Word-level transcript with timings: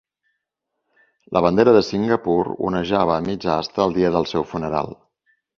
La 1.37 1.43
bandera 1.47 1.75
de 1.75 1.83
Singapur 1.89 2.39
onejava 2.71 3.19
a 3.19 3.21
mitja 3.29 3.55
asta 3.59 3.87
el 3.89 3.97
dia 3.99 4.15
del 4.17 4.29
seu 4.35 4.51
funeral. 4.57 4.95